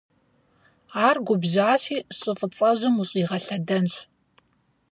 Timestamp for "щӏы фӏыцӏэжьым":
2.17-2.95